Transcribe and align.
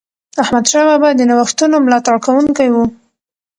احمدشاه 0.43 0.85
بابا 0.89 1.09
د 1.15 1.21
نوښتونو 1.29 1.75
ملاتړ 1.85 2.15
کوونکی 2.25 2.67
و. 2.71 2.75